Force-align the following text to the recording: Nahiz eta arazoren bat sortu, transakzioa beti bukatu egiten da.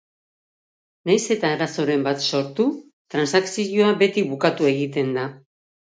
Nahiz 1.09 1.27
eta 1.35 1.51
arazoren 1.57 2.07
bat 2.09 2.25
sortu, 2.29 2.67
transakzioa 3.17 3.93
beti 4.01 4.25
bukatu 4.33 4.71
egiten 4.75 5.13
da. 5.21 5.29